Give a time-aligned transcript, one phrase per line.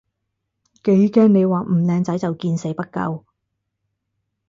[0.83, 3.23] 幾驚你話唔靚仔就見死不救